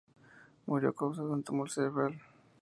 [0.65, 2.17] Murió a causa de un tumor cerebral.·.